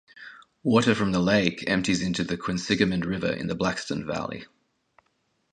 [0.63, 4.45] Water from the lake empties into the Quinsigamond River in the Blackstone Valley.